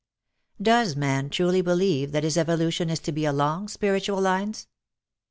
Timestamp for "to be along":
3.01-3.67